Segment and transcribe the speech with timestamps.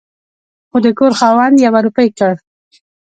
[0.69, 2.33] خو د کور خاوند يوه روپۍ کړ